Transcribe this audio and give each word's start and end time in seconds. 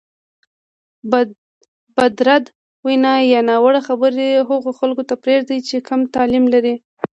بدرد 1.95 2.45
وینا 2.85 3.13
یا 3.33 3.39
ناوړه 3.49 3.81
خبرې 3.87 4.27
هغو 4.49 4.71
خلکو 4.79 5.03
ته 5.09 5.15
پرېږده 5.23 5.55
چې 5.69 5.77
کم 5.87 5.99
تعلیم 6.15 6.45
لري. 6.53 6.75